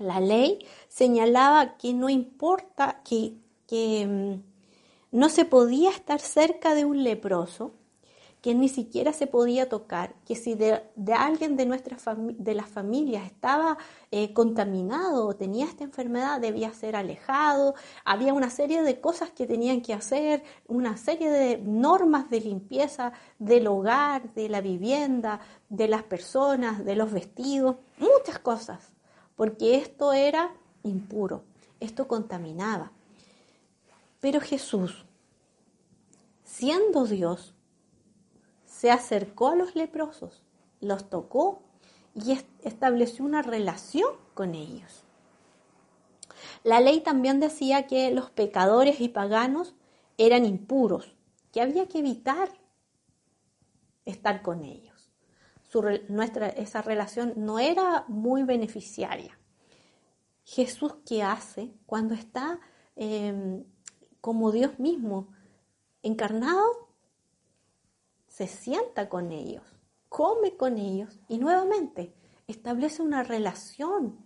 La 0.02 0.20
ley 0.20 0.66
señalaba 0.88 1.78
que 1.78 1.94
no 1.94 2.10
importa, 2.10 3.02
que, 3.04 3.38
que 3.68 4.08
mm, 4.08 5.18
no 5.18 5.30
se 5.30 5.46
podía 5.46 5.92
estar 5.92 6.20
cerca 6.20 6.74
de 6.74 6.86
un 6.86 7.04
leproso, 7.04 7.72
que 8.42 8.56
ni 8.56 8.70
siquiera 8.70 9.14
se 9.14 9.28
podía 9.28 9.70
tocar, 9.70 10.16
que 10.26 10.36
si 10.36 10.56
de, 10.56 10.82
alguien 11.16 11.56
de, 11.58 11.68
nuestra 11.68 11.98
de 12.18 12.56
las 12.56 12.68
familias 12.68 13.26
estaba 13.28 13.78
eh, 14.10 14.34
contaminado 14.34 15.28
o 15.28 15.36
tenía 15.36 15.66
esta 15.66 15.84
enfermedad, 15.84 16.42
debía 16.42 16.74
ser 16.74 16.96
alejado, 16.96 17.76
había 18.04 18.34
una 18.34 18.50
serie 18.50 18.82
de 18.82 19.00
cosas 19.00 19.30
que 19.30 19.46
tenían 19.46 19.82
que 19.82 19.94
hacer, 19.94 20.44
una 20.68 20.98
serie 20.98 21.30
de 21.30 21.60
normas 21.60 22.32
de 22.32 22.42
limpieza 22.42 23.14
del 23.38 23.68
hogar, 23.68 24.34
de 24.34 24.50
la 24.50 24.62
vivienda, 24.62 25.40
de 25.70 25.88
las 25.88 26.02
personas, 26.02 26.84
de 26.84 26.96
los 26.96 27.12
vestidos, 27.12 27.76
muchas 28.00 28.40
cosas, 28.40 28.92
porque 29.36 29.78
esto 29.78 30.14
era 30.14 30.54
impuro, 30.84 31.44
esto 31.80 32.08
contaminaba. 32.08 32.92
Pero 34.20 34.40
Jesús, 34.40 35.06
siendo 36.44 37.06
Dios, 37.06 37.54
se 38.66 38.92
acercó 38.92 39.50
a 39.50 39.56
los 39.56 39.76
leprosos, 39.76 40.42
los 40.80 41.10
tocó 41.10 41.62
y 42.16 42.38
estableció 42.64 43.26
una 43.26 43.42
relación 43.42 44.16
con 44.34 44.56
ellos. 44.56 45.04
La 46.64 46.80
ley 46.80 47.02
también 47.02 47.40
decía 47.40 47.88
que 47.88 48.12
los 48.12 48.30
pecadores 48.30 49.02
y 49.02 49.10
paganos 49.10 49.74
eran 50.18 50.46
impuros, 50.46 51.16
que 51.52 51.62
había 51.62 51.88
que 51.88 52.00
evitar 52.00 52.50
estar 54.06 54.42
con 54.42 54.64
ellos. 54.64 54.91
Nuestra, 56.10 56.50
esa 56.50 56.82
relación 56.82 57.34
no 57.38 57.60
era 57.60 58.06
muy 58.08 58.44
beneficiaria. 58.44 59.38
Jesús, 60.44 60.96
¿qué 61.06 61.24
hace 61.24 61.74
cuando 61.86 62.14
está 62.14 62.60
em, 62.96 63.64
como 64.20 64.52
Dios 64.52 64.80
mismo, 64.80 65.30
encarnado? 66.04 66.92
se 68.32 68.48
sienta 68.48 69.10
con 69.10 69.32
ellos, 69.32 69.64
come 70.08 70.56
con 70.56 70.78
ellos 70.78 71.20
y 71.28 71.38
nuevamente 71.38 72.16
establece 72.48 73.02
una 73.02 73.24
relación, 73.24 74.26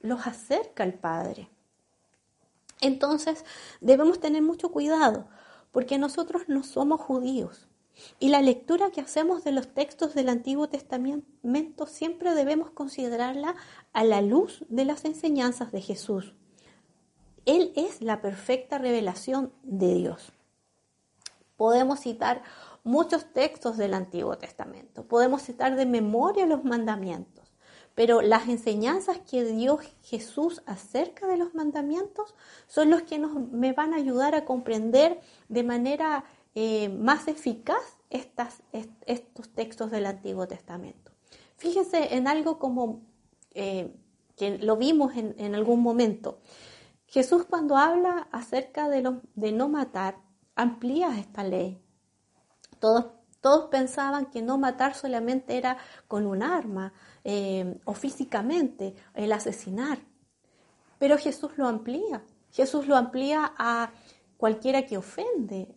los 0.00 0.26
acerca 0.26 0.82
al 0.82 0.94
Padre. 0.94 1.50
Entonces 2.80 3.44
debemos 3.80 4.20
tener 4.20 4.42
mucho 4.42 4.72
cuidado 4.72 5.28
porque 5.70 5.98
nosotros 5.98 6.44
no 6.48 6.64
somos 6.64 7.00
judíos 7.02 7.68
y 8.18 8.28
la 8.28 8.42
lectura 8.42 8.90
que 8.90 9.00
hacemos 9.00 9.44
de 9.44 9.52
los 9.52 9.72
textos 9.74 10.14
del 10.14 10.28
Antiguo 10.28 10.68
Testamento 10.68 11.86
siempre 11.86 12.34
debemos 12.34 12.70
considerarla 12.70 13.54
a 13.92 14.04
la 14.04 14.22
luz 14.22 14.64
de 14.68 14.84
las 14.84 15.04
enseñanzas 15.04 15.72
de 15.72 15.80
Jesús. 15.80 16.34
Él 17.44 17.72
es 17.74 18.00
la 18.00 18.20
perfecta 18.20 18.78
revelación 18.78 19.52
de 19.62 19.94
Dios. 19.94 20.32
Podemos 21.56 22.00
citar 22.00 22.42
muchos 22.84 23.32
textos 23.32 23.76
del 23.76 23.94
Antiguo 23.94 24.38
Testamento. 24.38 25.04
Podemos 25.04 25.42
citar 25.42 25.76
de 25.76 25.86
memoria 25.86 26.46
los 26.46 26.64
mandamientos, 26.64 27.52
pero 27.94 28.22
las 28.22 28.48
enseñanzas 28.48 29.18
que 29.18 29.44
dio 29.44 29.78
Jesús 30.02 30.62
acerca 30.66 31.26
de 31.26 31.36
los 31.36 31.54
mandamientos 31.54 32.34
son 32.66 32.90
los 32.90 33.02
que 33.02 33.18
nos, 33.18 33.34
me 33.50 33.72
van 33.72 33.92
a 33.92 33.98
ayudar 33.98 34.34
a 34.34 34.44
comprender 34.44 35.20
de 35.48 35.62
manera 35.62 36.24
eh, 36.54 36.88
más 36.88 37.28
eficaz 37.28 37.82
estos 38.10 39.48
textos 39.54 39.90
del 39.90 40.06
Antiguo 40.06 40.46
Testamento. 40.46 41.12
Fíjense 41.56 42.14
en 42.14 42.28
algo 42.28 42.58
como 42.58 43.02
eh, 43.54 43.94
que 44.36 44.58
lo 44.58 44.76
vimos 44.76 45.12
en, 45.16 45.54
algún 45.54 45.80
momento. 45.80 46.40
Jesús 47.06 47.44
cuando 47.44 47.76
habla 47.76 48.28
acerca 48.32 48.88
de, 48.88 49.02
no 49.52 49.68
matar, 49.68 50.18
amplía 50.56 51.18
esta 51.18 51.44
ley 51.44 51.82
todos, 53.40 53.68
pensaban 53.70 54.26
que 54.26 54.42
no 54.42 54.58
matar 54.58 54.94
solamente 54.94 55.56
era 55.56 55.78
con 56.08 56.26
un 56.26 56.42
arma 56.42 56.92
eh, 57.22 57.78
o 57.84 57.94
físicamente, 57.94 58.94
el 59.14 59.32
asesinar. 59.32 60.00
Pero 60.98 61.16
Jesús 61.16 61.52
lo 61.56 61.68
amplía. 61.68 62.24
Jesús 62.50 62.88
lo 62.88 62.96
amplía 62.96 63.52
a 63.56 63.92
cualquiera 64.36 64.84
que 64.84 64.96
ofende 64.96 65.74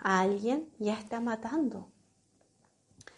a 0.00 0.20
alguien, 0.20 0.68
ya 0.78 0.94
está 0.94 1.20
matando. 1.20 1.88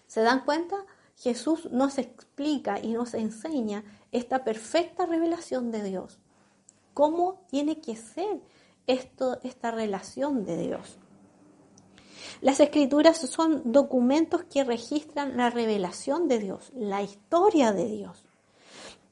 ¿Se 0.07 0.23
dan 0.23 0.45
cuenta? 0.45 0.77
Jesús 1.17 1.71
nos 1.71 1.99
explica 1.99 2.81
y 2.81 2.93
nos 2.93 3.15
enseña 3.15 3.85
esta 4.11 4.43
perfecta 4.43 5.07
revelación 5.07 5.71
de 5.71 5.83
Dios. 5.83 6.19
¿Cómo 6.95 7.45
tiene 7.49 7.81
que 7.81 7.95
ser 7.95 8.41
esto, 8.87 9.39
esta 9.43 9.71
relación 9.71 10.45
de 10.45 10.57
Dios? 10.57 10.99
Las 12.41 12.61
escrituras 12.61 13.19
son 13.19 13.73
documentos 13.73 14.45
que 14.45 14.65
registran 14.65 15.37
la 15.37 15.51
revelación 15.51 16.27
de 16.27 16.39
Dios, 16.39 16.73
la 16.75 17.03
historia 17.03 17.73
de 17.73 17.87
Dios. 17.87 18.25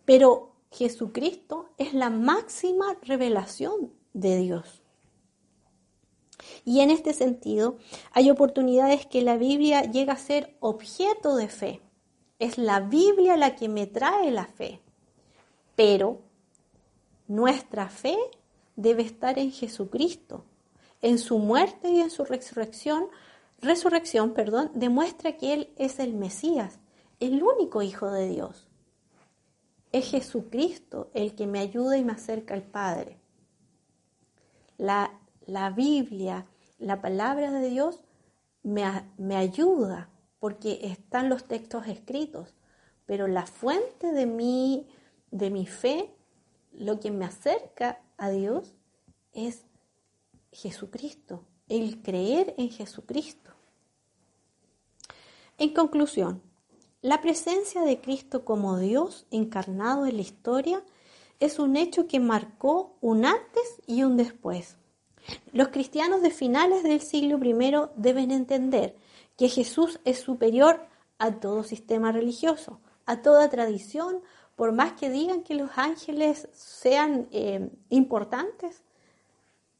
Pero 0.04 0.52
Jesucristo 0.70 1.70
es 1.76 1.92
la 1.92 2.08
máxima 2.08 2.96
revelación 3.02 3.92
de 4.14 4.36
Dios. 4.38 4.82
Y 6.64 6.80
en 6.80 6.90
este 6.90 7.12
sentido, 7.12 7.76
hay 8.12 8.30
oportunidades 8.30 9.06
que 9.06 9.22
la 9.22 9.36
Biblia 9.36 9.82
llega 9.82 10.14
a 10.14 10.18
ser 10.18 10.56
objeto 10.60 11.36
de 11.36 11.48
fe. 11.48 11.80
Es 12.38 12.58
la 12.58 12.80
Biblia 12.80 13.36
la 13.36 13.56
que 13.56 13.68
me 13.68 13.86
trae 13.86 14.30
la 14.30 14.46
fe. 14.46 14.80
Pero 15.76 16.20
nuestra 17.26 17.88
fe 17.88 18.16
debe 18.76 19.02
estar 19.02 19.38
en 19.38 19.50
Jesucristo 19.52 20.44
en 21.02 21.18
su 21.18 21.38
muerte 21.38 21.90
y 21.90 22.00
en 22.00 22.10
su 22.10 22.24
resurrección, 22.24 23.08
resurrección, 23.60 24.34
perdón, 24.34 24.70
demuestra 24.74 25.36
que 25.36 25.54
Él 25.54 25.72
es 25.76 25.98
el 25.98 26.14
Mesías, 26.14 26.78
el 27.20 27.42
único 27.42 27.82
Hijo 27.82 28.10
de 28.10 28.28
Dios. 28.28 28.68
Es 29.92 30.10
Jesucristo 30.10 31.10
el 31.14 31.34
que 31.34 31.46
me 31.46 31.60
ayuda 31.60 31.96
y 31.96 32.04
me 32.04 32.12
acerca 32.12 32.54
al 32.54 32.62
Padre. 32.62 33.18
La, 34.76 35.18
la 35.48 35.70
Biblia, 35.70 36.46
la 36.78 37.00
palabra 37.00 37.50
de 37.50 37.70
Dios, 37.70 38.00
me, 38.62 38.84
me 39.16 39.34
ayuda 39.34 40.10
porque 40.38 40.80
están 40.82 41.30
los 41.30 41.44
textos 41.44 41.88
escritos, 41.88 42.54
pero 43.06 43.26
la 43.26 43.46
fuente 43.46 44.12
de 44.12 44.26
mi, 44.26 44.86
de 45.30 45.50
mi 45.50 45.66
fe, 45.66 46.14
lo 46.72 47.00
que 47.00 47.10
me 47.10 47.24
acerca 47.24 48.00
a 48.18 48.28
Dios, 48.28 48.74
es 49.32 49.64
Jesucristo, 50.52 51.44
el 51.68 52.02
creer 52.02 52.54
en 52.58 52.70
Jesucristo. 52.70 53.50
En 55.56 55.72
conclusión, 55.72 56.42
la 57.00 57.22
presencia 57.22 57.80
de 57.82 58.02
Cristo 58.02 58.44
como 58.44 58.78
Dios 58.78 59.26
encarnado 59.30 60.04
en 60.04 60.16
la 60.16 60.22
historia 60.22 60.84
es 61.40 61.58
un 61.58 61.76
hecho 61.76 62.06
que 62.06 62.20
marcó 62.20 62.96
un 63.00 63.24
antes 63.24 63.80
y 63.86 64.02
un 64.02 64.18
después. 64.18 64.76
Los 65.52 65.68
cristianos 65.68 66.22
de 66.22 66.30
finales 66.30 66.82
del 66.82 67.00
siglo 67.00 67.38
I 67.42 67.88
deben 67.96 68.30
entender 68.30 68.96
que 69.36 69.48
Jesús 69.48 70.00
es 70.04 70.20
superior 70.20 70.86
a 71.18 71.32
todo 71.32 71.64
sistema 71.64 72.12
religioso, 72.12 72.80
a 73.06 73.22
toda 73.22 73.48
tradición, 73.48 74.22
por 74.56 74.72
más 74.72 74.92
que 74.92 75.10
digan 75.10 75.42
que 75.42 75.54
los 75.54 75.70
ángeles 75.76 76.48
sean 76.52 77.28
eh, 77.30 77.70
importantes, 77.90 78.82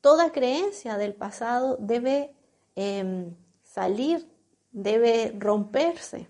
toda 0.01 0.33
creencia 0.33 0.97
del 0.97 1.15
pasado 1.15 1.77
debe 1.81 2.33
em, 2.77 3.35
salir, 3.63 4.29
debe 4.71 5.35
romperse. 5.39 6.29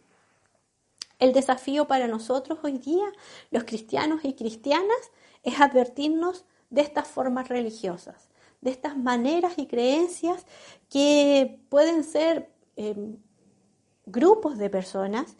El 1.18 1.32
desafío 1.32 1.86
para 1.86 2.08
nosotros 2.08 2.58
hoy 2.62 2.78
día, 2.78 3.06
los 3.50 3.64
cristianos 3.64 4.24
y 4.24 4.34
cristianas, 4.34 5.12
es 5.42 5.60
advertirnos 5.60 6.44
de 6.70 6.82
estas 6.82 7.08
formas 7.08 7.48
religiosas, 7.48 8.28
de 8.60 8.70
estas 8.70 8.96
maneras 8.96 9.54
y 9.56 9.66
creencias 9.66 10.46
que 10.88 11.60
pueden 11.68 12.04
ser 12.04 12.50
em, 12.76 13.16
grupos 14.06 14.58
de 14.58 14.70
personas 14.70 15.36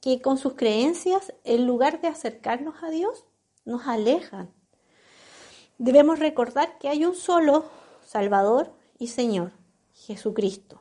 que 0.00 0.20
con 0.20 0.38
sus 0.38 0.54
creencias, 0.54 1.32
en 1.44 1.66
lugar 1.66 2.00
de 2.00 2.08
acercarnos 2.08 2.82
a 2.82 2.90
Dios, 2.90 3.24
nos 3.64 3.86
alejan 3.86 4.50
Debemos 5.78 6.20
recordar 6.20 6.78
que 6.78 6.88
hay 6.88 7.04
un 7.04 7.16
solo 7.16 7.64
Salvador 8.06 8.72
y 8.98 9.08
Señor, 9.08 9.52
Jesucristo. 9.92 10.80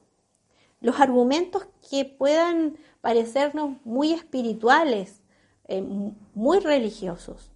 Los 0.81 0.99
argumentos 0.99 1.67
que 1.89 2.05
puedan 2.05 2.77
parecernos 3.01 3.77
muy 3.85 4.13
espirituales, 4.13 5.21
eh, 5.67 5.81
muy 6.35 6.59
religiosos, 6.59 7.51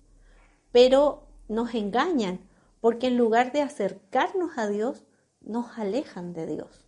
pero 0.72 1.28
nos 1.48 1.76
engañan 1.76 2.40
porque 2.88 3.08
en 3.08 3.18
lugar 3.18 3.52
de 3.52 3.62
acercarnos 3.62 4.58
a 4.58 4.70
Dios, 4.70 5.04
nos 5.42 5.78
alejan 5.78 6.32
de 6.32 6.46
Dios. 6.46 6.86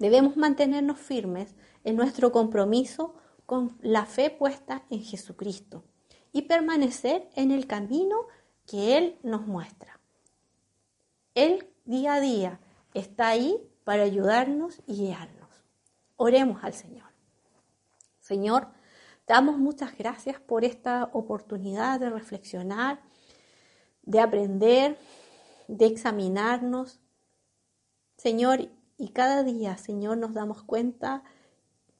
Debemos 0.00 0.36
mantenernos 0.36 0.98
firmes 0.98 1.54
en 1.84 1.94
nuestro 1.94 2.32
compromiso 2.32 3.14
con 3.46 3.78
la 3.82 4.04
fe 4.04 4.30
puesta 4.30 4.82
en 4.90 5.04
Jesucristo 5.04 5.84
y 6.32 6.42
permanecer 6.42 7.30
en 7.36 7.52
el 7.52 7.68
camino 7.68 8.16
que 8.66 8.98
Él 8.98 9.16
nos 9.22 9.46
muestra. 9.46 10.00
Él 11.36 11.72
día 11.84 12.14
a 12.14 12.20
día 12.20 12.58
está 12.94 13.28
ahí 13.28 13.56
para 13.84 14.02
ayudarnos 14.02 14.82
y 14.88 15.04
guiarnos. 15.04 15.50
Oremos 16.16 16.64
al 16.64 16.74
Señor. 16.74 17.12
Señor, 18.18 18.66
damos 19.24 19.56
muchas 19.56 19.96
gracias 19.96 20.40
por 20.40 20.64
esta 20.64 21.10
oportunidad 21.12 22.00
de 22.00 22.10
reflexionar, 22.10 23.00
de 24.08 24.20
aprender, 24.20 24.98
de 25.68 25.84
examinarnos. 25.84 26.98
Señor, 28.16 28.70
y 28.96 29.08
cada 29.10 29.44
día, 29.44 29.76
Señor, 29.76 30.16
nos 30.16 30.32
damos 30.32 30.62
cuenta 30.62 31.22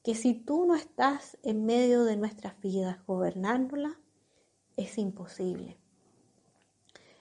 que 0.03 0.15
si 0.15 0.33
tú 0.33 0.65
no 0.65 0.75
estás 0.75 1.37
en 1.43 1.65
medio 1.65 2.03
de 2.03 2.17
nuestras 2.17 2.59
vidas 2.61 2.97
gobernándolas, 3.05 3.93
es 4.75 4.97
imposible. 4.97 5.77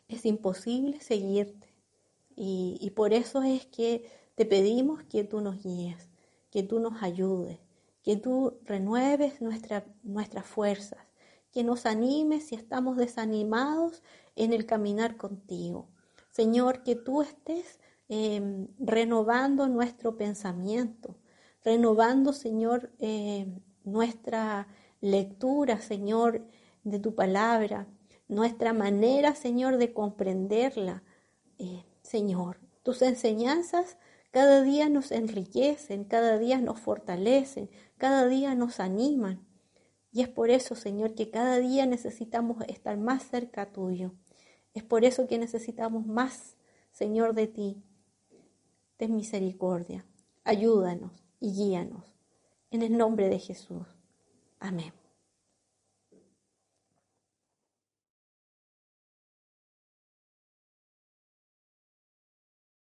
Es 0.09 0.25
imposible 0.25 1.01
seguirte. 1.01 1.69
Y, 2.35 2.91
por 2.97 3.13
eso 3.13 3.43
es 3.43 3.67
que 3.67 4.09
te 4.37 4.47
pedimos 4.47 5.03
que 5.03 5.25
tú 5.25 5.41
nos 5.41 5.63
guíes, 5.63 6.09
que 6.51 6.63
tú 6.63 6.79
nos 6.79 7.03
ayudes, 7.03 7.59
que 8.03 8.17
tú 8.17 8.59
renueves 8.65 9.43
nuestra, 9.43 9.85
nuestras 10.03 10.47
fuerzas, 10.47 11.05
que 11.53 11.65
nos 11.65 11.85
animes 11.85 12.47
si 12.47 12.55
estamos 12.55 12.97
desanimados 12.97 14.03
en 14.39 14.53
el 14.53 14.67
caminar 14.67 15.17
contigo. 15.17 15.89
Señor, 16.31 16.83
que 16.83 16.95
tú 16.95 17.23
estés 17.23 17.79
em, 18.09 18.69
renovando 18.79 19.69
nuestro 19.69 20.17
pensamiento, 20.17 21.17
renovando, 21.65 22.33
Señor, 22.33 22.91
em, 22.99 23.61
nuestra 23.85 24.69
lectura, 25.01 25.81
Señor, 25.81 26.47
de 26.85 26.99
tu 27.01 27.15
palabra, 27.15 27.87
nuestra 28.29 28.73
manera, 28.73 29.35
Señor, 29.35 29.77
de 29.77 29.93
comprenderla. 29.93 31.03
Eh, 31.59 31.85
Señor, 32.03 32.61
tus 32.83 33.03
enseñanzas 33.03 33.99
cada 34.31 34.63
día 34.63 34.89
nos 34.89 35.11
enriquecen, 35.11 36.05
cada 36.05 36.39
día 36.39 36.61
nos 36.61 36.79
fortalecen, 36.81 37.71
cada 37.97 38.29
día 38.29 38.55
nos 38.55 38.79
animan. 38.79 39.47
Y 40.13 40.23
es 40.23 40.29
por 40.29 40.51
eso, 40.51 40.75
Señor, 40.75 41.15
que 41.15 41.31
cada 41.31 41.59
día 41.59 41.87
necesitamos 41.87 42.63
estar 42.69 42.97
más 42.99 43.23
cerca 43.25 43.73
tuyo. 43.73 44.13
Es 44.79 44.85
por 44.85 45.05
eso 45.05 45.27
que 45.27 45.39
necesitamos 45.39 46.07
más, 46.07 46.55
Señor, 46.93 47.35
de 47.35 47.49
ti. 47.49 47.83
Ten 48.97 49.17
misericordia. 49.17 50.05
Ayúdanos 50.45 51.11
y 51.41 51.53
guíanos. 51.53 52.05
En 52.71 52.83
el 52.83 52.97
nombre 52.97 53.29
de 53.29 53.41
Jesús. 53.41 53.89
Amén. 54.61 54.93